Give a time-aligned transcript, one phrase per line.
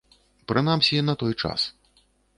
[0.51, 1.67] Прынамсі, на той час.